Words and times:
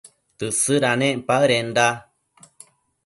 Tësëdanec 0.37 1.15
paëdenda 1.27 1.85